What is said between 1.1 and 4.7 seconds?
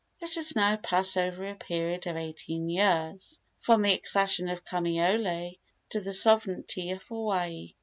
over a period of eighteen years from the accession of